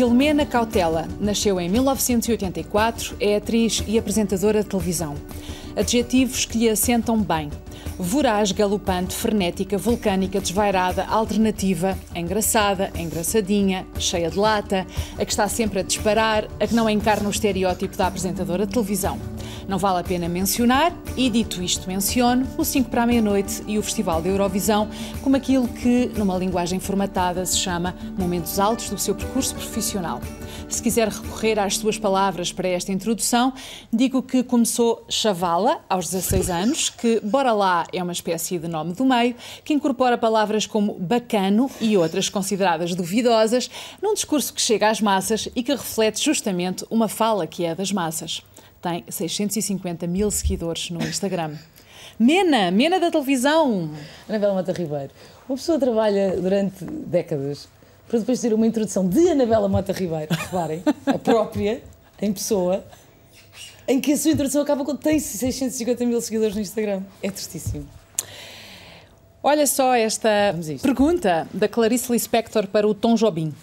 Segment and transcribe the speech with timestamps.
[0.00, 5.14] Filomena Cautela nasceu em 1984, é atriz e apresentadora de televisão.
[5.76, 7.50] Adjetivos que lhe assentam bem.
[7.98, 14.86] Voraz, galopante, frenética, vulcânica, desvairada, alternativa, engraçada, engraçadinha, cheia de lata,
[15.18, 18.72] a que está sempre a disparar, a que não encarna o estereótipo da apresentadora de
[18.72, 19.18] televisão.
[19.68, 23.78] Não vale a pena mencionar, e dito isto, menciono o 5 para a meia-noite e
[23.78, 24.88] o Festival da Eurovisão
[25.22, 30.20] como aquilo que, numa linguagem formatada, se chama momentos altos do seu percurso profissional.
[30.68, 33.52] Se quiser recorrer às suas palavras para esta introdução,
[33.92, 38.92] digo que começou chavala aos 16 anos, que Bora Lá é uma espécie de nome
[38.92, 43.70] do meio, que incorpora palavras como bacano e outras consideradas duvidosas,
[44.00, 47.90] num discurso que chega às massas e que reflete justamente uma fala que é das
[47.90, 48.42] massas
[48.80, 51.56] tem 650 mil seguidores no Instagram.
[52.18, 53.90] Mena, Mena da televisão.
[54.28, 55.10] Anabela Mota Ribeiro.
[55.48, 57.68] Uma pessoa trabalha durante décadas
[58.08, 61.82] para depois ter uma introdução de Anabela Mota Ribeiro, reparem, a própria,
[62.20, 62.84] em pessoa,
[63.86, 67.02] em que a sua introdução acaba com tem 650 mil seguidores no Instagram.
[67.22, 67.86] É tristíssimo.
[69.42, 70.28] Olha só esta
[70.82, 73.54] pergunta da Clarice Lispector para o Tom Jobim.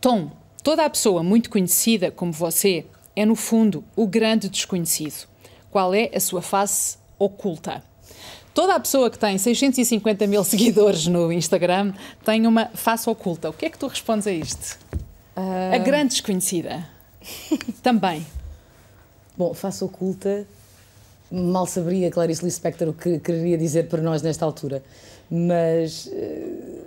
[0.00, 0.30] Tom,
[0.62, 2.86] toda a pessoa muito conhecida como você
[3.16, 5.28] é, no fundo, o grande desconhecido.
[5.70, 7.82] Qual é a sua face oculta?
[8.52, 11.92] Toda a pessoa que tem 650 mil seguidores no Instagram
[12.24, 13.50] tem uma face oculta.
[13.50, 14.78] O que é que tu respondes a isto?
[15.36, 15.74] Uh...
[15.74, 16.88] A grande desconhecida.
[17.82, 18.24] Também.
[19.36, 20.46] Bom, face oculta,
[21.30, 24.82] mal saberia Clarice Lispector o que queria dizer para nós nesta altura.
[25.34, 26.06] Mas.
[26.06, 26.84] Uh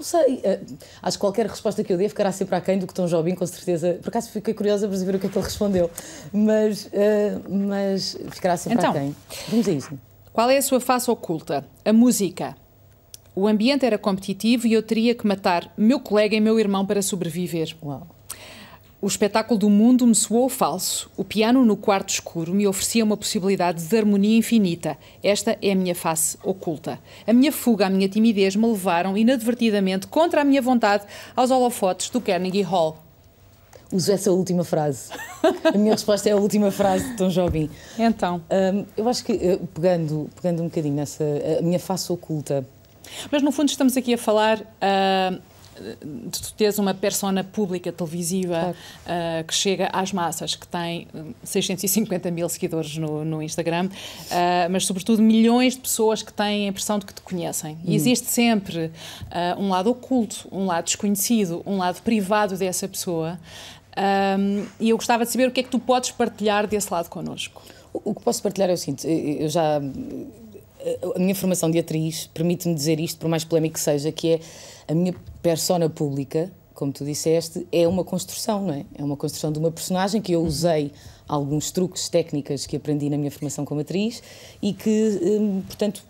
[0.00, 0.40] não sei.
[0.42, 0.60] Eh,
[1.02, 3.46] acho que qualquer resposta que eu dê ficará sempre aquém do que Tom Jobim, com
[3.46, 3.98] certeza.
[4.02, 5.90] Por acaso fiquei curiosa para saber o que é que ele respondeu.
[6.32, 6.90] Mas, uh,
[7.48, 9.14] mas ficará sempre então, aquém.
[9.48, 9.98] Vamos a isso.
[10.32, 11.66] Qual é a sua face oculta?
[11.84, 12.56] A música.
[13.36, 17.02] O ambiente era competitivo e eu teria que matar meu colega e meu irmão para
[17.02, 17.76] sobreviver.
[17.82, 18.06] Uau.
[19.02, 21.10] O espetáculo do mundo me soou falso.
[21.16, 24.98] O piano no quarto escuro me oferecia uma possibilidade de harmonia infinita.
[25.22, 26.98] Esta é a minha face oculta.
[27.26, 32.10] A minha fuga, a minha timidez me levaram inadvertidamente, contra a minha vontade, aos holofotes
[32.10, 32.98] do Carnegie Hall.
[33.90, 35.10] Uso essa última frase.
[35.64, 37.70] A minha resposta é a última frase de Tom Jobim.
[37.98, 38.42] Então?
[38.50, 41.24] Um, eu acho que, eh, pegando, pegando um bocadinho nessa.
[41.58, 42.66] a minha face oculta.
[43.32, 44.60] Mas no fundo estamos aqui a falar.
[44.60, 45.40] Uh,
[45.80, 48.76] de tu teres uma persona pública televisiva claro.
[49.40, 51.08] uh, que chega às massas, que tem
[51.42, 56.68] 650 mil seguidores no, no Instagram, uh, mas sobretudo milhões de pessoas que têm a
[56.68, 57.78] impressão de que te conhecem.
[57.84, 57.94] E hum.
[57.94, 63.38] existe sempre uh, um lado oculto, um lado desconhecido, um lado privado dessa pessoa.
[63.96, 67.08] Um, e eu gostava de saber o que é que tu podes partilhar desse lado
[67.08, 67.62] connosco.
[67.92, 69.80] O, o que posso partilhar é o seguinte: eu já.
[71.14, 74.40] A minha formação de atriz permite-me dizer isto, por mais polémico que seja, que é
[74.88, 78.84] a minha persona pública, como tu disseste, é uma construção, não é?
[78.94, 80.92] É uma construção de uma personagem que eu usei
[81.28, 84.22] alguns truques, técnicas que aprendi na minha formação como atriz
[84.60, 86.02] e que, hum, portanto,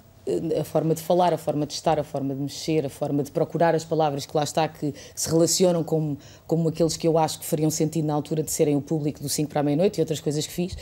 [0.58, 3.30] a forma de falar, a forma de estar, a forma de mexer, a forma de
[3.30, 6.16] procurar as palavras que lá está, que se relacionam com,
[6.46, 9.28] com aqueles que eu acho que fariam sentido na altura de serem o público do
[9.28, 10.76] 5 para a meia-noite e outras coisas que fiz,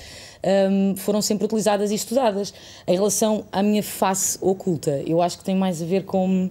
[0.71, 2.53] um, foram sempre utilizadas e estudadas.
[2.87, 6.51] Em relação à minha face oculta, eu acho que tem mais a ver com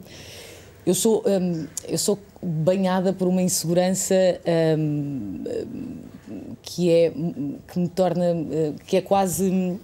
[0.88, 4.16] eu sou, um, eu sou banhada por uma insegurança
[4.80, 5.44] um,
[6.62, 7.12] que é
[7.68, 8.24] que me torna
[8.86, 9.78] que é quase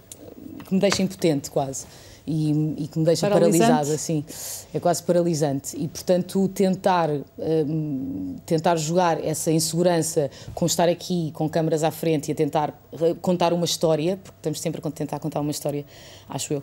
[0.66, 1.84] que me deixa impotente quase
[2.26, 4.24] e, e que me deixa paralisada, assim.
[4.72, 5.76] É quase paralisante.
[5.76, 12.28] E, portanto, tentar, um, tentar jogar essa insegurança com estar aqui, com câmaras à frente
[12.28, 12.82] e a tentar
[13.20, 15.84] contar uma história, porque estamos sempre a tentar contar uma história,
[16.28, 16.62] acho eu,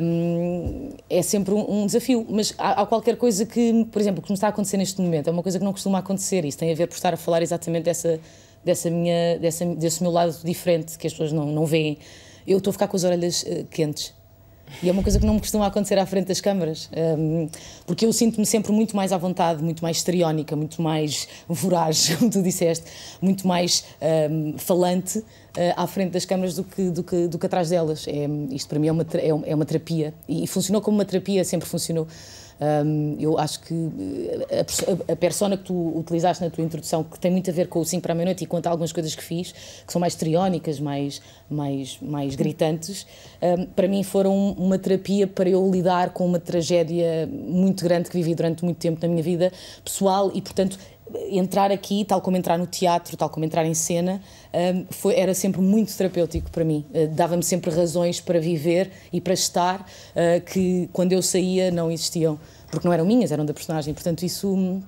[0.00, 2.24] um, é sempre um, um, desafio.
[2.30, 5.28] Mas há, há, qualquer coisa que, por exemplo, que nos está a acontecer neste momento,
[5.28, 6.44] é uma coisa que não costuma acontecer.
[6.44, 8.20] Isso tem a ver por estar a falar exatamente dessa,
[8.64, 11.98] dessa minha, dessa, desse meu lado diferente, que as pessoas não, não veem.
[12.46, 14.14] Eu estou a ficar com as orelhas uh, quentes
[14.82, 17.48] e é uma coisa que não me costuma acontecer à frente das câmaras, um,
[17.86, 22.30] porque eu sinto-me sempre muito mais à vontade, muito mais histriónica, muito mais voraz, como
[22.30, 22.84] tu disseste,
[23.20, 23.84] muito mais
[24.30, 25.24] um, falante uh,
[25.76, 28.06] à frente das câmaras do que, do que, do que atrás delas.
[28.08, 31.44] É, isto para mim é uma, é, é uma terapia e funcionou como uma terapia,
[31.44, 32.06] sempre funcionou.
[32.60, 33.74] Um, eu acho que
[34.48, 34.64] eh,
[35.08, 37.80] a, a, persona que tu utilizaste na tua introdução, que tem muito a ver com
[37.80, 39.52] o 5 para a meia-noite e a algumas coisas que fiz,
[39.84, 41.20] que são mais triónicas, mais,
[41.50, 43.06] mais, mais gritantes,
[43.42, 48.16] um, para mim foram uma terapia para eu lidar com uma tragédia muito grande que
[48.16, 49.52] vivi durante muito tempo na minha vida
[49.84, 50.78] pessoal e, portanto,
[51.30, 54.22] entrar aqui, tal como entrar no teatro, tal como entrar em cena,
[54.52, 56.84] um, foi, era sempre muito terapêutico para mim.
[56.94, 61.90] Uh, Dava-me sempre razões para viver e para estar uh, que quando eu saía não
[61.90, 62.38] existiam,
[62.70, 63.92] porque não eram minhas, eram da personagem.
[63.92, 64.82] Portanto, isso.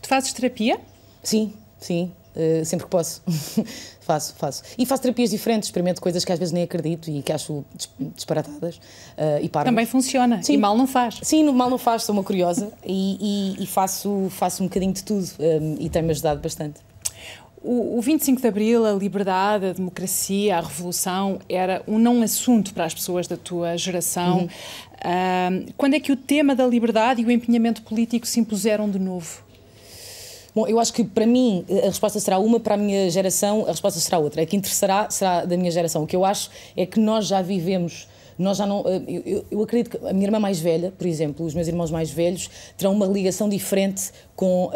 [0.00, 0.80] Tu fazes terapia?
[1.22, 3.22] Sim, sim, uh, sempre que posso.
[4.00, 4.62] faço, faço.
[4.78, 7.64] E faço terapias diferentes, experimento coisas que às vezes nem acredito e que acho
[8.14, 9.66] disparatadas uh, e paro.
[9.66, 10.42] Também funciona.
[10.42, 10.54] Sim.
[10.54, 11.20] E mal não faz.
[11.22, 14.92] Sim, no mal não faz, sou uma curiosa e, e, e faço, faço um bocadinho
[14.92, 16.80] de tudo um, e tem-me ajudado bastante.
[17.62, 22.72] O, o 25 de Abril, a liberdade, a democracia, a revolução, era um não assunto
[22.72, 24.38] para as pessoas da tua geração.
[24.38, 24.46] Uhum.
[24.46, 28.98] Uh, quando é que o tema da liberdade e o empenhamento político se impuseram de
[28.98, 29.42] novo?
[30.58, 33.68] Bom, eu acho que para mim a resposta será uma, para a minha geração a
[33.68, 34.42] resposta será outra.
[34.42, 36.02] A que interessará será da minha geração.
[36.02, 38.84] O que eu acho é que nós já vivemos nós já não.
[38.86, 41.90] Eh, eu, eu, acredito que a minha irmã mais velha, por exemplo, os meus irmãos
[41.90, 44.70] mais velhos, terão uma ligação diferente com uh,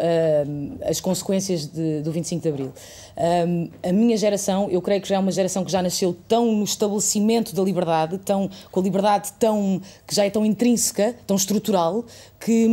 [0.85, 2.73] as consequências de, do 25 de Abril.
[3.15, 6.51] Eh, a minha geração, eu creio que já é uma geração que já nasceu tão
[6.51, 11.37] no estabelecimento da liberdade, tão, com a liberdade tão, que já é tão intrínseca, tão
[11.37, 12.03] estrutural,
[12.41, 12.67] que,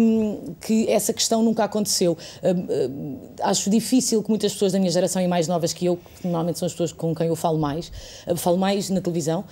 [0.60, 2.18] que essa questão nunca aconteceu.
[2.42, 6.26] Uh, acho difícil que muitas pessoas da minha geração e mais novas que eu, que
[6.26, 7.92] normalmente são as pessoas com quem eu falo mais,
[8.36, 9.44] falo mais na televisão,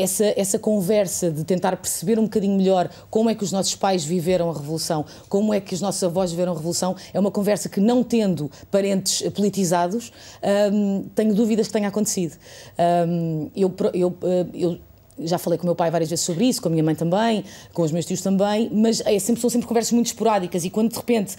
[0.00, 4.04] essa, essa conversa de tentar perceber um bocadinho melhor como é que os nossos pais
[4.04, 7.68] viveram a Revolução, como é que os nossos avós viveram a Revolução, é uma conversa
[7.68, 10.12] que, não tendo parentes politizados,
[10.72, 12.36] hum, tenho dúvidas que tenha acontecido.
[13.06, 14.16] Hum, eu, eu,
[14.54, 14.78] eu
[15.22, 17.44] já falei com o meu pai várias vezes sobre isso, com a minha mãe também,
[17.72, 20.90] com os meus tios também, mas é sempre, são sempre conversas muito esporádicas e quando
[20.90, 21.36] de repente,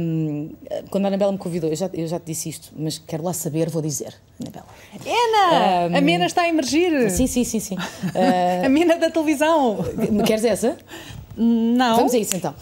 [0.00, 0.50] um,
[0.90, 3.32] quando a Anabela me convidou, eu já, eu já te disse isto, mas quero lá
[3.32, 4.66] saber, vou dizer, Anabela.
[5.04, 5.94] Ana!
[5.94, 7.10] Um, a Mena está a emergir!
[7.10, 7.74] Sim, sim, sim, sim.
[7.74, 9.78] Uh, a Mena da televisão!
[10.26, 10.76] Queres essa?
[11.38, 11.96] Não.
[11.96, 12.54] Vamos a isso então.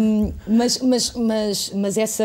[0.00, 2.24] Um, mas, mas, mas, mas essa.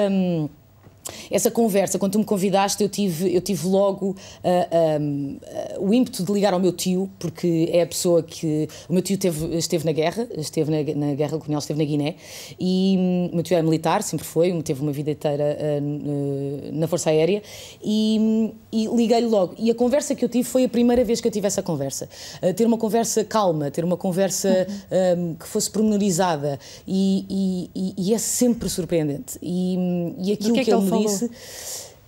[1.01, 5.33] Um, essa conversa, quando tu me convidaste, eu tive, eu tive logo uh, ah, um,
[5.33, 8.68] uh, ah, o ímpeto de ligar ao meu tio, porque é a pessoa que.
[8.88, 12.15] O meu tio teve, esteve na guerra, esteve na, na guerra colonial, esteve na Guiné,
[12.59, 16.88] e um, o meu tio é militar, sempre foi, teve uma vida inteira uh, na
[16.88, 17.42] Força Aérea,
[17.83, 19.56] e, e liguei-lhe logo.
[19.57, 22.07] E a conversa que eu tive foi a primeira vez que eu tive essa conversa.
[22.56, 25.31] ter uma conversa calma, ter uma conversa uhum.
[25.31, 29.38] um, que fosse pormenorizada, e, e, e, é sempre surpreendente.
[29.42, 29.77] E,
[30.19, 31.00] e aquilo que, é que, ele?
[31.01, 31.30] Disse.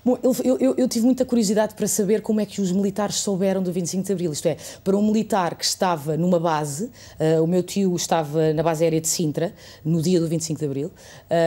[0.05, 3.63] Bom, eu, eu, eu, tive muita curiosidade para saber como é que os militares souberam
[3.63, 4.33] do 25 de Abril.
[4.33, 8.61] Isto é, para um militar que estava numa base, uh, o meu tio estava na
[8.61, 9.53] base aérea de Sintra,
[9.83, 10.91] no dia do 25 de Abril,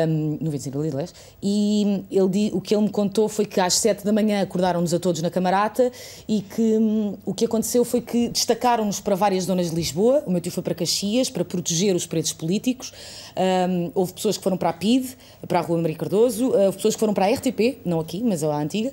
[0.09, 3.61] um, no 25 de Abril, aliás, e ele, o que ele me contou foi que
[3.61, 5.93] às 7 da manhã acordaram-nos a todos na camarata
[6.27, 10.23] e que um, o que aconteceu foi que destacaram-nos para várias zonas de Lisboa.
[10.27, 12.91] O meu tio foi para Caxias para proteger os presos políticos.
[13.37, 15.11] Um, houve pessoas que foram para a PID,
[15.47, 18.23] para a Rua Maria Cardoso, uh, houve pessoas que foram para a RTP, não aqui,
[18.25, 18.93] mas a antiga,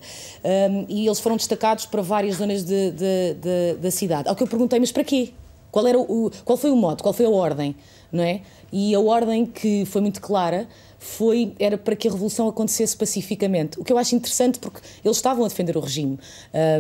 [0.72, 4.30] um, e eles foram destacados para várias zonas de, de, de, da cidade.
[4.30, 5.32] Ao que eu perguntei, mas para quê?
[5.72, 7.76] Qual, era o, qual foi o modo, qual foi a ordem?
[8.14, 8.42] Não é?
[8.72, 10.68] E a ordem que foi muito clara
[11.04, 13.78] foi era para que a revolução acontecesse pacificamente.
[13.78, 16.18] O que eu acho interessante porque eles estavam a defender o regime,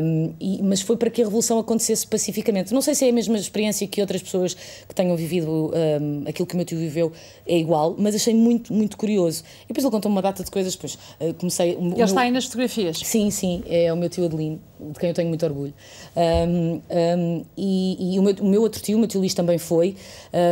[0.02, 2.74] um, e, mas foi para que a revolução acontecesse pacificamente.
[2.74, 5.72] Não sei se é a mesma experiência que outras pessoas que tenham vivido
[6.02, 7.12] um, aquilo que o meu tio viveu
[7.46, 9.44] é igual, mas achei muito, muito curioso.
[9.66, 11.72] E depois ele contou uma data de coisas, depois uh, comecei.
[11.72, 13.00] Ele está aí nas fotografias?
[13.00, 15.74] Sim, sim, é o meu tio Adelino, de quem eu tenho muito orgulho.
[16.16, 19.98] Um, e, e o, meu, o, meu, outro tio, o meu tio Luís também foi.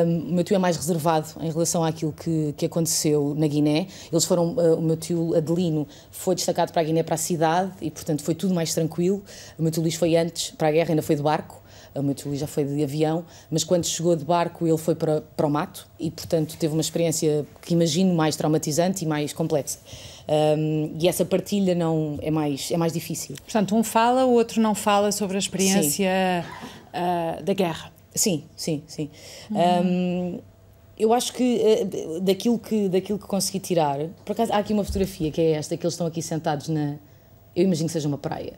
[0.06, 3.88] O meu tio é mais reservado em relação àquilo que, que aconteceu na Guiné.
[4.12, 7.72] Eles foram, uh, o meu tio Adelino foi destacado para a Guiné, para a cidade,
[7.82, 9.24] e portanto foi tudo mais tranquilo.
[9.58, 11.62] O meu tio Luís foi antes, para a guerra, ainda foi de barco.
[11.94, 14.96] O meu tio Luís já foi de avião, mas quando chegou de barco ele foi
[14.96, 19.34] para, para o mato e, portanto, teve uma experiência que imagino mais traumatizante e mais
[19.34, 19.80] complexa.
[20.28, 23.36] Um, e essa partilha não é mais, é mais difícil.
[23.44, 26.46] Portanto, um fala, o outro não fala sobre a experiência
[26.94, 27.92] uh, da guerra.
[28.16, 29.10] Sim, sim, sim.
[29.50, 29.60] Uhum.
[29.60, 30.40] Um,
[30.98, 34.84] eu acho que uh, daquilo que daquilo que consegui tirar, por acaso há aqui uma
[34.84, 36.98] fotografia que é esta, que eles estão aqui sentados na,
[37.56, 38.54] eu imagino que seja uma praia,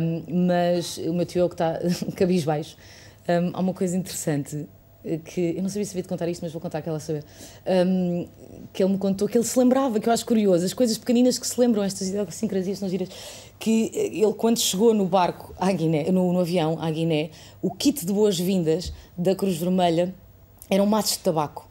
[0.00, 1.78] um, mas o meu tio é o que está
[2.16, 2.76] cabisbaixo.
[3.28, 4.66] Um, há uma coisa interessante
[5.24, 7.24] que eu não sabia se havia de contar isto, mas vou contar que ela saber.
[7.66, 8.26] Um,
[8.72, 11.38] que ele me contou que ele se lembrava, que eu acho curioso, as coisas pequeninas
[11.38, 13.08] que se lembram, estas idiosincrasias são giras,
[13.58, 17.30] que ele, quando chegou no barco à Guiné, no, no avião à Guiné,
[17.60, 20.14] o kit de boas-vindas da Cruz Vermelha
[20.70, 21.68] eram maços de tabaco.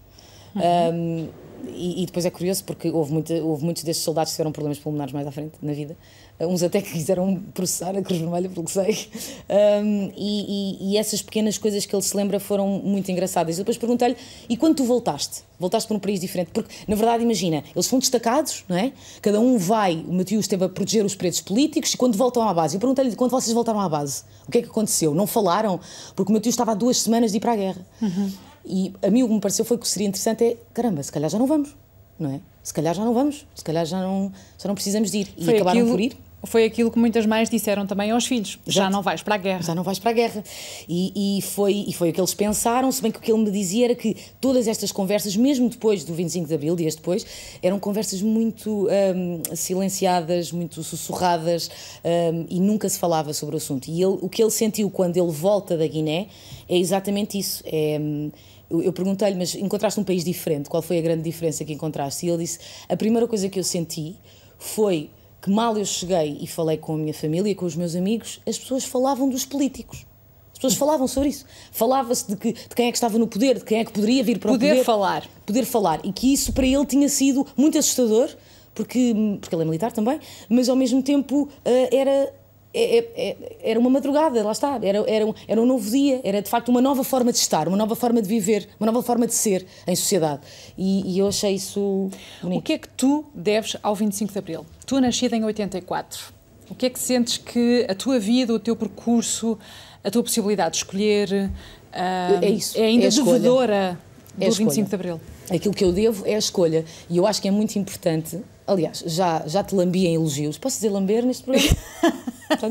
[0.55, 0.61] Uhum.
[0.93, 1.29] Um,
[1.67, 4.79] e, e, depois é curioso porque houve, muita, houve muitos destes soldados que tiveram problemas
[4.79, 5.95] pulmonares mais à frente na vida.
[6.39, 9.07] Uns até que quiseram processar a Cruz Vermelha, pelo que sei.
[9.49, 13.57] Um, e, e, e, essas pequenas coisas que ele se lembra foram muito engraçadas.
[13.57, 14.17] Eu depois perguntei-lhe:
[14.49, 15.43] e quando tu voltaste?
[15.57, 16.51] Voltaste para um país diferente?
[16.51, 18.91] Porque, na verdade, imagina, eles foram destacados, não é?
[19.21, 22.43] Cada um vai, o meu tio esteve a proteger os presos políticos, e quando voltam
[22.47, 25.13] à base, eu perguntei-lhe: quando vocês voltaram à base, o que é que aconteceu?
[25.13, 25.79] Não falaram?
[26.15, 27.87] Porque o meu tio estava há duas semanas de ir para a guerra.
[28.01, 28.31] Uhum.
[28.65, 31.29] E a mim o que me pareceu foi que seria interessante é: caramba, se calhar
[31.29, 31.75] já não vamos
[32.19, 32.39] não é?
[32.61, 35.27] Se calhar já não vamos, se calhar já não, já não precisamos de ir.
[35.37, 36.17] E Foi acabaram aquilo- por ir.
[36.45, 38.91] Foi aquilo que muitas mães disseram também aos filhos: já Exato.
[38.91, 39.61] não vais para a guerra.
[39.61, 40.43] já não vais para a guerra.
[40.89, 43.41] E, e foi, e foi o que eles pensaram, se bem que o que ele
[43.43, 47.25] me dizia era que todas estas conversas, mesmo depois do 25 de Abril, dias depois,
[47.61, 51.69] eram conversas muito hum, silenciadas, muito sussurradas
[52.03, 53.87] hum, e nunca se falava sobre o assunto.
[53.87, 56.27] E ele, o que ele sentiu quando ele volta da Guiné
[56.67, 57.63] é exatamente isso.
[57.65, 58.31] É, hum,
[58.73, 60.69] eu, eu perguntei-lhe, mas encontraste um país diferente?
[60.69, 62.25] Qual foi a grande diferença que encontraste?
[62.25, 64.15] E ele disse: a primeira coisa que eu senti
[64.57, 65.09] foi
[65.41, 68.57] que mal eu cheguei e falei com a minha família com os meus amigos, as
[68.57, 70.05] pessoas falavam dos políticos.
[70.53, 71.45] As pessoas falavam sobre isso.
[71.73, 74.23] Falava-se de, que- de quem é que estava no poder, de quem é que poderia
[74.23, 74.83] vir para Poder o poder.
[74.85, 75.27] falar.
[75.45, 75.99] Poder falar.
[76.05, 78.29] E que isso para ele tinha sido muito assustador,
[78.73, 82.33] porque, porque ele é militar também, mas ao mesmo tempo eh, era.
[82.73, 86.19] É- é- é- Era uma madrugada, lá está, era, era, um, era um novo dia,
[86.23, 89.01] era de facto uma nova forma de estar, uma nova forma de viver, uma nova
[89.03, 90.41] forma de ser em sociedade.
[90.77, 92.09] E, e eu achei isso
[92.41, 92.59] bonito.
[92.59, 94.65] O que é que tu deves ao 25 de Abril?
[94.85, 96.33] Tu nascida em 84.
[96.69, 99.57] O que é que sentes que a tua vida, o teu percurso,
[100.03, 101.51] a tua possibilidade de escolher
[101.91, 103.99] ah, É isso, é ainda é devedora
[104.35, 104.85] do É a 25 escolha.
[104.87, 105.21] de Abril?
[105.51, 106.83] Aquilo que eu devo é a escolha.
[107.09, 108.39] E eu acho que é muito importante.
[108.65, 110.57] Aliás, já, já te lambi em elogios.
[110.57, 111.69] Posso dizer lamber neste programa?
[112.49, 112.67] Já?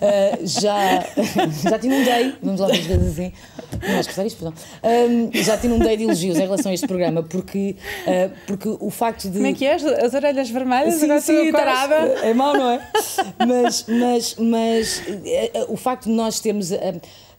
[0.00, 1.06] Ah, já,
[1.70, 3.32] já tive um day, vamos lá duas vezes assim.
[3.82, 4.54] Não vais cortar isto, perdão.
[4.82, 8.90] Ahm, já um day de elogios em relação a este programa, porque, ah, porque o
[8.90, 9.36] facto de.
[9.36, 9.74] Como é que é?
[9.74, 10.94] As, as orelhas vermelhas?
[10.94, 11.94] Sim, sim, tarada.
[11.94, 12.80] É mau, não é?
[13.46, 16.72] Mas, mas, mas eh, eh, o facto de nós termos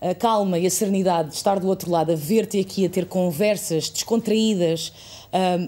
[0.02, 3.06] a calma e a serenidade de estar do outro lado, a ver-te aqui, a ter
[3.06, 4.94] conversas descontraídas,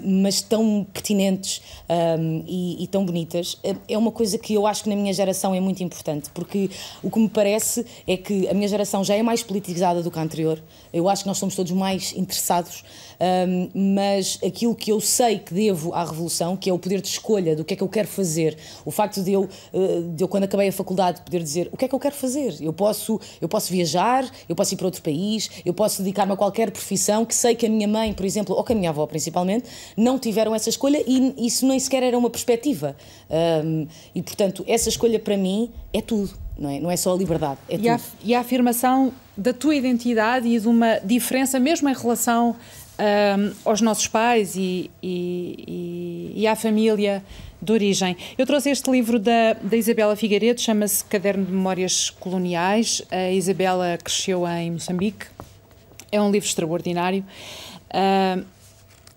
[0.03, 4.83] mas tão pertinentes ah, e, e tão bonitas, eh, é uma coisa que eu acho
[4.83, 6.69] que na minha geração é muito importante, porque
[7.03, 10.19] o que me parece é que a minha geração já é mais politizada do que
[10.19, 10.61] a anterior.
[10.93, 12.83] Eu acho que nós somos todos mais interessados,
[13.19, 17.07] ah, mas aquilo que eu sei que devo à revolução, que é o poder de
[17.07, 20.27] escolha do que é que eu quero fazer, o facto de eu, eh, de eu
[20.27, 22.55] quando acabei a faculdade, poder dizer o que é que eu quero fazer.
[22.61, 26.35] Eu posso, eu posso viajar, eu posso ir para outro país, eu posso dedicar-me a
[26.37, 29.05] qualquer profissão que sei que a minha mãe, por exemplo, ou que a minha avó
[29.05, 29.56] principalmente,
[29.95, 32.95] não tiveram essa escolha e isso nem sequer era uma perspectiva.
[33.29, 33.85] Ahm,
[34.15, 36.79] e portanto, essa escolha para mim é tudo, não é?
[36.79, 38.07] Não é só a liberdade, é E a, tudo.
[38.23, 42.55] e a afirmação da tua identidade e de uma diferença, mesmo em relação
[42.97, 47.23] ahm, aos nossos pais e, e, e- à família
[47.61, 48.15] de origem.
[48.37, 53.01] Eu trouxe este livro da, da Isabela Figueiredo, chama-se Caderno de Memórias Coloniais.
[53.11, 55.25] A Isabela cresceu em Moçambique.
[56.11, 57.25] É um livro extraordinário.
[57.93, 58.43] ahm,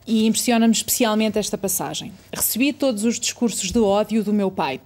[0.06, 2.12] e impressiona-me especialmente esta passagem.
[2.32, 4.80] Recebi todos os discursos de ódio do meu pai.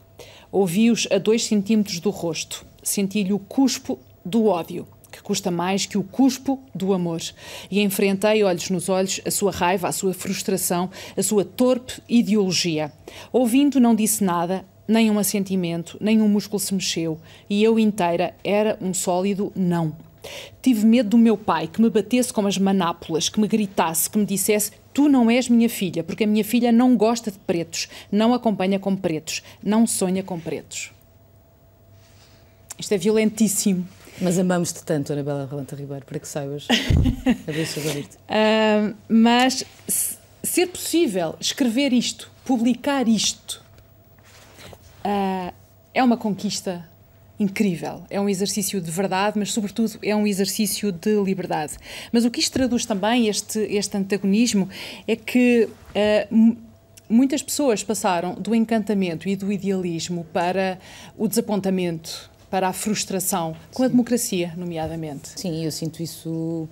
[0.51, 2.65] Ouvi-os a dois centímetros do rosto.
[2.83, 7.21] Senti-lhe o cuspo do ódio, que custa mais que o cuspo do amor.
[7.71, 12.93] E enfrentei, olhos nos olhos, a sua raiva, a sua frustração, a sua torpe ideologia.
[13.33, 17.19] Ouvindo, não disse nada, nem um assentimento, nem um músculo se mexeu.
[17.49, 19.97] E eu inteira era um sólido não.
[20.63, 24.19] Tive medo do meu pai que me batesse com as manápolas, que me gritasse, que
[24.19, 27.89] me dissesse: Tu não és minha filha, porque a minha filha não gosta de pretos,
[28.13, 30.93] não acompanha com pretos, não sonha com pretos.
[32.79, 33.87] Isto é violentíssimo.
[34.21, 36.69] Mas amamos-te tanto, Anabela Rolanta Ribeiro, para que saibas.
[37.49, 38.17] Adeus, ouvir-te.
[38.29, 43.61] Ah, mas se- ser possível escrever isto, publicar isto,
[45.03, 45.53] ah,
[45.93, 46.89] é uma conquista
[47.39, 48.03] incrível.
[48.09, 51.75] É um exercício de verdade, mas, sobretudo, é um exercício de liberdade.
[52.13, 54.69] Mas o que isto traduz também, este, este antagonismo,
[55.07, 55.69] é que.
[56.31, 56.57] mu-
[57.07, 60.79] Muitas pessoas passaram do encantamento e do idealismo para
[61.19, 65.29] o desapontamento, para a frustração, com a democracia, nomeadamente.
[65.39, 66.67] Sim, eu sinto isso.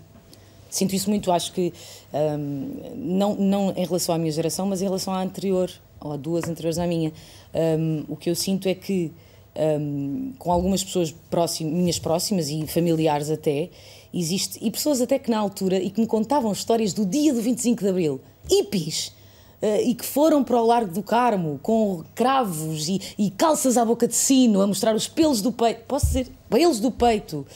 [0.70, 1.70] Sinto isso muito, acho que
[2.14, 6.16] hum, não, não em relação à minha geração, mas em relação à anterior, ou a
[6.16, 7.12] duas anteriores à minha.
[7.54, 9.12] Hum, o que eu sinto é que,
[9.56, 13.70] hum, com algumas pessoas próxim, minhas próximas e familiares até,
[14.12, 17.40] existe, e pessoas até que na altura, e que me contavam histórias do dia do
[17.40, 19.12] 25 de Abril, hippies,
[19.60, 23.84] eh, e que foram para o Largo do Carmo com cravos e, e calças à
[23.84, 27.46] boca de sino a mostrar os pelos do peito, posso dizer, pelos do peito,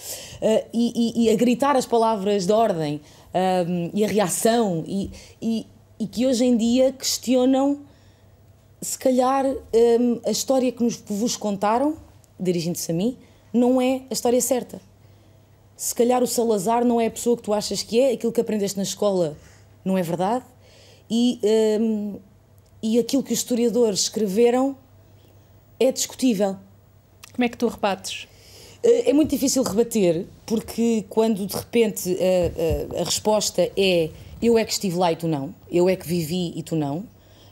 [0.41, 3.01] eh, e, e- e a gritar as palavras de ordem
[3.93, 5.11] e a reação, e
[6.11, 7.81] que hoje em dia questionam
[8.81, 11.97] se calhar ahm, a história que, nos, vos contaram,
[12.39, 13.17] dirigindo-se a mim,
[13.53, 14.81] não é a história certa.
[15.77, 18.41] Se calhar o Salazar não é a pessoa que tu achas que é, aquilo que
[18.41, 19.37] aprendeste na escola
[19.85, 20.45] não é verdade,
[21.11, 21.41] e,
[21.81, 22.19] hum,
[22.83, 24.77] e aquilo que os historiadores escreveram
[25.79, 26.57] é discutível.
[27.35, 28.27] Como é que tu rebates?
[28.83, 34.11] Eh, É muito difícil rebater, porque quando de repente a, a- a resposta é
[34.43, 37.05] eu é que estive lá e tu não, eu é que vivi e tu não,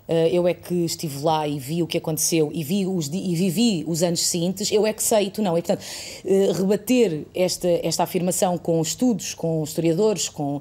[0.09, 3.85] eu é que estive lá e vi o que aconteceu e, vi os, e vivi
[3.87, 5.57] os anos seguintes, eu é que sei, tu não.
[5.57, 5.83] E, portanto,
[6.25, 10.61] uh, rebater esta, esta afirmação com estudos, com historiadores, com, uh,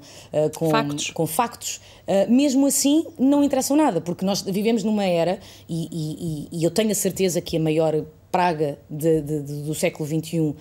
[0.58, 1.82] com factos, com factos
[2.28, 6.92] mesmo assim não interessam nada, porque nós vivemos numa era, e, e, e eu tenho
[6.92, 10.56] a certeza que a maior praga de, de, de, do século XXI um,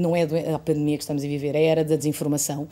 [0.00, 0.22] não é
[0.54, 2.68] a pandemia que estamos a viver, é a era da desinformação, uh,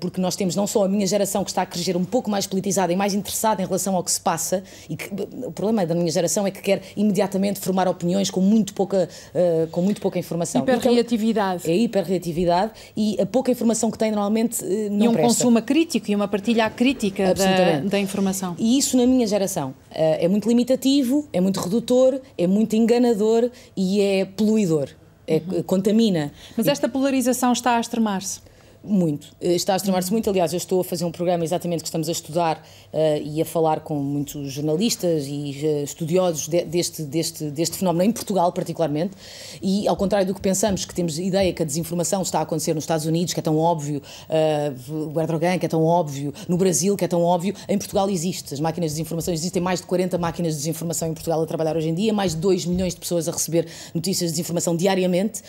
[0.00, 2.46] porque nós temos não só a minha geração que está a crescer um pouco mais
[2.48, 5.08] politizada e mais interessada em relação ao que se passa, e que,
[5.46, 9.68] o problema da minha geração é que quer imediatamente formar opiniões com muito pouca, uh,
[9.68, 10.62] com muito pouca informação.
[10.62, 11.62] Hiperreatividade.
[11.62, 15.28] Então, é hiperreatividade e a pouca informação que tem normalmente uh, não E um presta.
[15.28, 18.56] consumo crítico e uma partilha crítica da, da, informação.
[18.58, 23.19] E isso na minha geração é muito limitativo, é muito redutor, é muito enganador
[23.76, 24.88] e é poluidor,
[25.26, 25.62] é, uhum.
[25.62, 26.32] contamina.
[26.56, 28.40] Mas esta polarização está a extremar-se?
[28.82, 29.28] Muito.
[29.42, 30.30] Eh, está a extremar-se muito.
[30.30, 33.44] Aliás, eu estou a fazer um programa exatamente que estamos a estudar uh, e a
[33.44, 39.12] falar com muitos jornalistas e uh, estudiosos de, deste, deste, deste fenómeno, em Portugal particularmente.
[39.60, 42.72] E, ao contrário do que pensamos, que temos ideia que a desinformação está a acontecer
[42.72, 46.56] nos Estados Unidos, que é tão óbvio, uh, o Erdogan, que é tão óbvio, no
[46.56, 48.54] Brasil, que é tão óbvio, em Portugal existe.
[48.54, 51.76] As máquinas de desinformação existem mais de 40 máquinas de desinformação em Portugal a trabalhar
[51.76, 55.42] hoje em dia, mais de 2 milhões de pessoas a receber notícias de desinformação diariamente.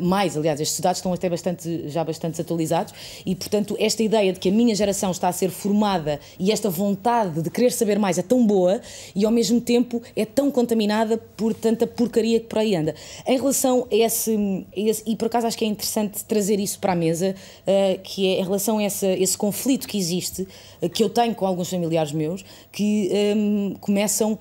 [0.00, 4.38] mais, aliás, estes dados estão até bastante, já bastante atualizados e, portanto, esta ideia de
[4.38, 8.18] que a minha geração está a ser formada e esta vontade de querer saber mais
[8.18, 8.80] é tão boa
[9.14, 12.94] e, ao mesmo tempo, é tão contaminada por tanta porcaria que por aí anda.
[13.26, 16.78] Em relação a esse, a esse e por acaso acho que é interessante trazer isso
[16.78, 20.46] para a mesa, uh, que é em relação a esse, esse conflito que existe,
[20.82, 24.38] uh, que eu tenho com alguns familiares meus, que um, ehm, começam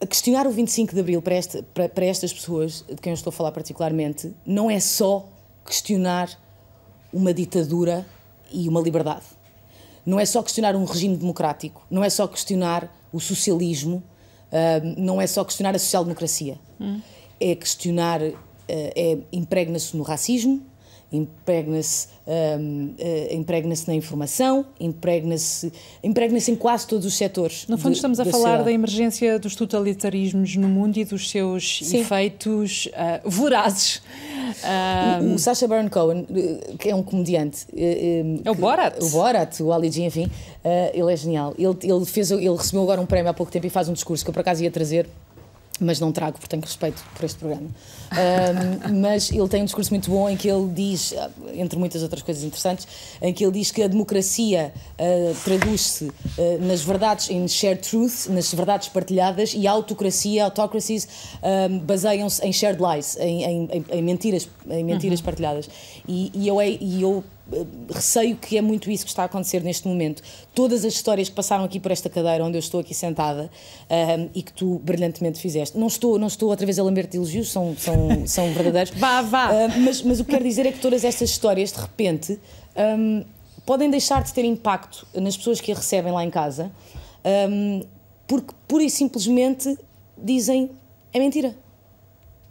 [0.00, 3.14] a questionar o 25 de Abril para, este, para, para, estas pessoas, de quem eu
[3.14, 5.28] estou a falar particularmente, não é só
[5.70, 6.28] questionar
[7.12, 8.04] uma ditadura
[8.50, 9.24] e uma liberdade.
[10.04, 14.02] Não é só questionar um regime democrático, não é só questionar o socialismo,
[14.50, 16.58] uh, não é só questionar a social-democracia.
[16.80, 17.00] Hum.
[17.38, 18.34] É questionar, uh,
[18.68, 20.60] é, impregna-se no racismo,
[21.12, 27.66] impregna-se um, uh, eh, impregna na informação, impregna-se impregna em quase todos os setores.
[27.68, 28.64] No fundo, de, estamos a falar sociedade.
[28.64, 32.00] da emergência dos totalitarismos no mundo e dos seus Sim.
[32.00, 34.02] efeitos uh, vorazes.
[35.20, 37.66] Um, o, o Sacha Baron Cohen, eh, que é um comediante.
[37.74, 39.02] É o Borat.
[39.02, 41.54] O Borat, o Ali G, enfim, uh, ele é genial.
[41.58, 44.24] Ele, ele, fez, ele recebeu agora um prémio há pouco tempo e faz um discurso
[44.24, 45.08] que eu por acaso ia trazer
[45.80, 47.68] mas não trago porque tenho respeito por este programa.
[48.12, 51.14] Um, mas ele tem um discurso muito bom em que ele diz,
[51.54, 52.86] entre muitas outras coisas interessantes,
[53.20, 56.12] em que ele diz que a democracia uh, traduz-se uh,
[56.60, 61.08] nas verdades, em shared truth, nas verdades partilhadas, e a autocracia, autocracies,
[61.42, 65.24] um, baseiam-se em shared lies, em, em, em mentiras, em mentiras uhum.
[65.24, 65.68] partilhadas.
[66.06, 67.24] E, e eu, e eu
[67.92, 70.22] receio que é muito isso que está a acontecer neste momento.
[70.54, 73.50] Todas as histórias que passaram aqui por esta cadeira onde eu estou aqui sentada
[73.88, 75.76] um, ehm, e que tu brilhantemente fizeste.
[75.76, 78.92] Não estou, não estou outra vez a lamber-te elogios, são, são, são verdadeiros.
[78.96, 79.50] vá, vá.
[79.50, 82.38] Uh, mas, mas o que quero dizer é que todas estas histórias, de repente,
[82.76, 83.24] um, ehm,
[83.66, 86.70] podem deixar de ter impacto nas pessoas que a recebem lá em casa,
[87.24, 87.82] um, ehm,
[88.26, 89.76] porque pura e simplesmente
[90.16, 90.70] dizem
[91.12, 91.56] é mentira.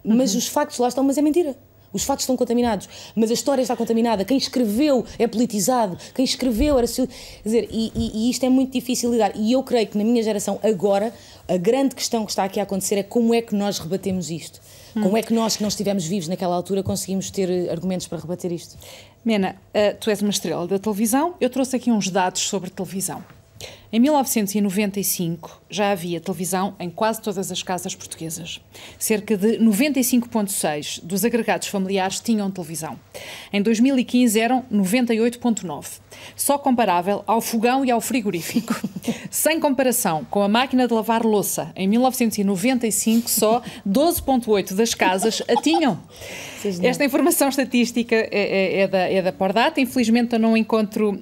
[0.03, 0.39] Mas uhum.
[0.39, 1.55] os factos lá estão, mas é mentira.
[1.91, 4.23] Os fatos estão contaminados, mas a história está contaminada.
[4.23, 5.97] Quem escreveu é politizado.
[6.13, 6.87] Quem escreveu era.
[6.87, 7.07] Quer
[7.43, 9.31] dizer, e, e, e, isto é muito difícil lidar.
[9.35, 11.13] E eu creio que na minha geração, agora,
[11.47, 14.61] a grande questão que está aqui a acontecer é como é que nós rebatemos isto.
[14.95, 15.03] Hum.
[15.03, 18.19] Como é que nós, que não estivemos vivos naquela altura, conseguimos ter eh, argumentos para
[18.19, 18.77] rebater isto?
[19.23, 21.35] Mena, uh, tu és uma estrela da televisão.
[21.39, 23.23] Eu trouxe aqui uns dados sobre televisão.
[23.91, 28.61] Em 1995 já havia televisão em quase todas as casas portuguesas.
[28.99, 32.99] Cerca de 95,6% dos agregados familiares tinham televisão.
[33.51, 35.99] Em 2015 eram 98,9%,
[36.35, 38.75] só comparável ao fogão e ao frigorífico.
[39.31, 45.59] Sem comparação com a máquina de lavar louça, em 1995 só 12,8% das casas a
[45.61, 45.99] tinham.
[46.83, 49.79] Esta informação estatística é, é, é, da, é da Pordata.
[49.79, 51.21] Infelizmente eu não encontro uh,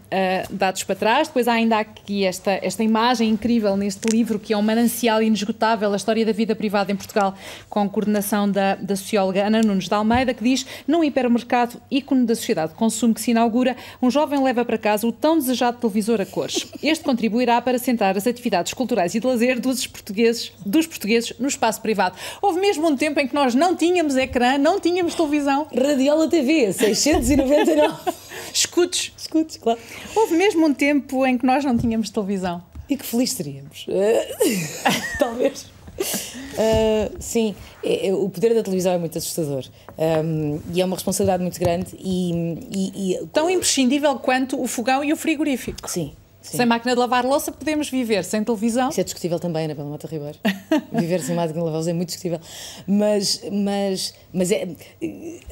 [0.49, 1.27] dados para trás.
[1.27, 5.91] Depois há ainda aqui esta, esta imagem incrível neste livro, que é um manancial inesgotável,
[5.91, 7.35] a história da vida privada em Portugal,
[7.69, 12.35] com coordenação da, da socióloga Ana Nunes de Almeida, que diz: num hipermercado ícone da
[12.35, 16.21] sociedade de consumo que se inaugura, um jovem leva para casa o tão desejado televisor
[16.21, 16.67] a cores.
[16.81, 21.47] Este contribuirá para centrar as atividades culturais e de lazer dos portugueses, dos portugueses no
[21.47, 22.15] espaço privado.
[22.41, 25.67] Houve mesmo um tempo em que nós não tínhamos ecrã, não tínhamos televisão.
[25.73, 28.26] Radiola TV, 699.
[28.53, 29.13] Escutos.
[29.17, 29.79] Escutos, claro.
[30.15, 32.63] Houve mesmo um tempo em que nós não tínhamos televisão.
[32.89, 33.85] E que feliz seríamos.
[35.19, 35.77] Talvez.
[35.99, 39.65] Uh, sim, é, é, o poder da televisão é muito assustador
[39.97, 42.31] um, e é uma responsabilidade muito grande e,
[42.71, 45.89] e, e, tão imprescindível quanto o fogão e o frigorífico.
[45.89, 48.89] Sim, Sem máquina de lavar louça podemos viver, sem televisão.
[48.89, 50.37] Isso é discutível também, Ana Bela Mata Ribeiro.
[50.93, 52.39] viver sem máquina de lavar louça é muito discutível.
[52.85, 54.67] Mas, mas, mas é,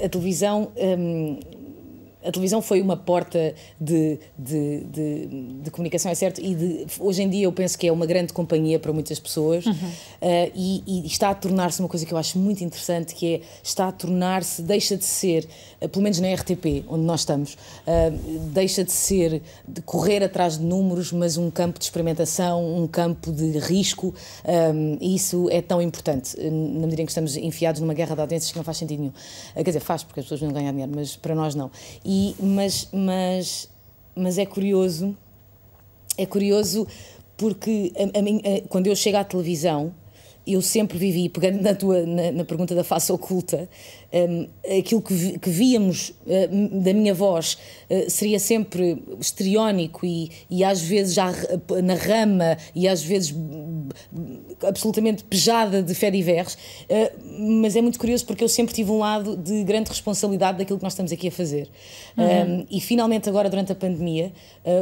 [0.04, 0.72] a televisão.
[0.78, 1.40] Hum,
[2.26, 5.26] a televisão foi uma porta de, de, de,
[5.62, 8.34] de, comunicação, é certo, e de, hoje em dia eu penso que é uma grande
[8.34, 9.74] companhia para muitas pessoas uhum.
[9.74, 13.42] uh, e, e, está a tornar-se uma coisa que eu acho muito interessante, que é,
[13.64, 15.48] está a tornar-se, deixa de ser,
[15.82, 20.58] uh, pelo menos na RTP, onde nós estamos, uh, deixa de ser de correr atrás
[20.58, 24.14] de números, mas um campo de experimentação, um campo de risco,
[24.74, 28.22] um, e isso é tão importante, na medida em que estamos enfiados numa guerra de
[28.22, 29.14] audiências que não faz sentido nenhum.
[29.54, 31.70] quer dizer, faz, porque as pessoas vão ganhar dinheiro, mas para nós não.
[32.04, 33.70] E e, mas, mas,
[34.16, 35.18] mas é curioso,
[36.18, 36.88] é curioso
[37.36, 39.94] porque a, a, a, quando eu chego à televisão,
[40.46, 43.68] eu sempre vivi, pegando na tua na, na pergunta da face oculta,
[44.14, 44.48] um,
[44.80, 47.58] aquilo que, vi, que víamos uh, da minha voz
[47.90, 51.34] uh, seria sempre estriónico e, e às vezes já
[51.84, 53.36] na rama e às vezes
[54.66, 59.00] absolutamente pejada de fé diversos, uh, mas é muito curioso porque eu sempre tive um
[59.00, 61.70] lado de grande responsabilidade daquilo que nós estamos aqui a fazer.
[62.18, 62.60] Uhum.
[62.60, 64.32] Um, e finalmente agora durante a pandemia,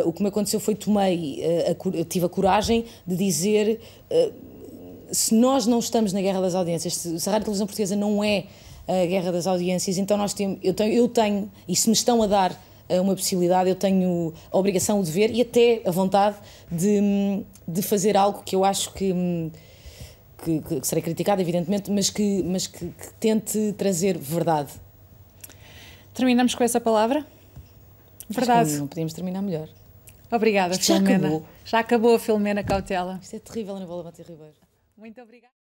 [0.06, 3.80] o que me aconteceu foi tomei, a, tive a coragem de dizer
[5.14, 8.46] se nós não estamos na guerra das audiências, se a Rádio Televisão Portuguesa não é
[8.88, 12.22] a guerra das audiências, então nós temos, eu tenho, eu tenho e se me estão
[12.22, 16.36] a dar eh, uma possibilidade, eu tenho a obrigação, o dever e até a vontade
[16.70, 19.14] de, de fazer algo que eu acho que,
[20.44, 24.72] que, que serei criticado, evidentemente, mas que, mas que, que, tente trazer verdade.
[26.14, 27.26] Terminamos com essa palavra?
[28.30, 28.78] Verdade.
[28.78, 29.70] Não podíamos terminar melhor.
[30.32, 31.20] Obrigada, Isto Filomena.
[31.20, 31.46] Já acabou.
[31.64, 33.20] já acabou a Filomena Cautela.
[33.22, 34.73] Isto é terrível, Ana Bola Mate Ribeiro.
[34.98, 35.63] Muito obrigada.